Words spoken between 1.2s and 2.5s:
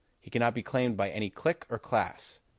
clique or class.